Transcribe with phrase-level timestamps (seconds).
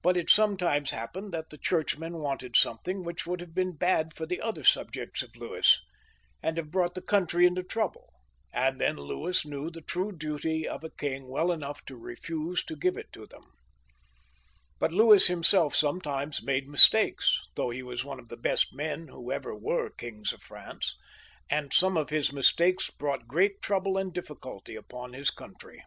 [0.00, 4.14] But it sometimes hap pened that the Churchmen wanted something which would have been bad
[4.14, 5.78] for the other subjects of Louis,
[6.42, 8.14] and have brought the country into trouble,
[8.50, 12.74] and then Louis knew the true duty of a king well enough to refuse to
[12.76, 13.44] give it to theuL
[14.78, 19.30] But Louis himself sometimes made mistakes, though he was one of the best men who
[19.30, 20.96] ever were kings of France,
[21.50, 25.82] and some of his mistakes brought great trouble and diffi culty upon his coimtry.